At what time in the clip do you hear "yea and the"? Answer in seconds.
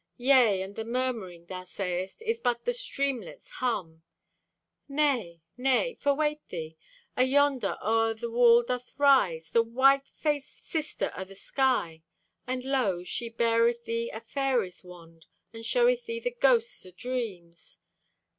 0.17-0.83